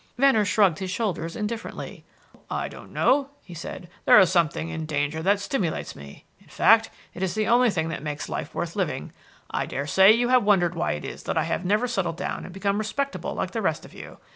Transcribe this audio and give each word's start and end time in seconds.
Venner 0.17 0.43
shrugged 0.45 0.79
his 0.79 0.89
shoulders 0.89 1.35
indifferently. 1.35 2.03
"I 2.49 2.67
don't 2.67 2.91
know," 2.91 3.29
he 3.43 3.53
said. 3.53 3.87
"There 4.05 4.17
is 4.19 4.31
something 4.31 4.69
in 4.69 4.87
danger 4.87 5.21
that 5.21 5.39
stimulates 5.39 5.95
me; 5.95 6.25
in 6.39 6.47
fact, 6.47 6.89
it 7.13 7.21
is 7.21 7.35
the 7.35 7.47
only 7.47 7.69
thing 7.69 7.89
that 7.89 8.01
makes 8.01 8.27
life 8.27 8.55
worth 8.55 8.75
living, 8.75 9.13
I 9.51 9.67
dare 9.67 9.85
say 9.85 10.11
you 10.11 10.29
have 10.29 10.41
wondered 10.43 10.73
why 10.73 10.93
it 10.93 11.05
is 11.05 11.21
that 11.25 11.37
I 11.37 11.43
have 11.43 11.65
never 11.65 11.87
settled 11.87 12.17
down 12.17 12.45
and 12.45 12.51
become 12.51 12.79
respectable 12.79 13.35
like 13.35 13.51
the 13.51 13.61
rest 13.61 13.85
of 13.85 13.93
you. 13.93 14.17